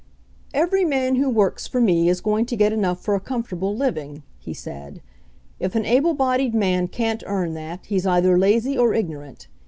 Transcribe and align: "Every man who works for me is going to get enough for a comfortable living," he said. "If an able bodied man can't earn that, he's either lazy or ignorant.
"Every 0.55 0.83
man 0.83 1.17
who 1.17 1.29
works 1.29 1.67
for 1.67 1.79
me 1.79 2.09
is 2.09 2.21
going 2.21 2.47
to 2.47 2.55
get 2.55 2.73
enough 2.73 3.01
for 3.03 3.13
a 3.13 3.19
comfortable 3.19 3.75
living," 3.77 4.23
he 4.39 4.51
said. 4.51 4.99
"If 5.59 5.75
an 5.75 5.85
able 5.85 6.15
bodied 6.15 6.55
man 6.55 6.87
can't 6.87 7.21
earn 7.27 7.53
that, 7.53 7.85
he's 7.85 8.07
either 8.07 8.35
lazy 8.35 8.75
or 8.75 8.95
ignorant. 8.95 9.47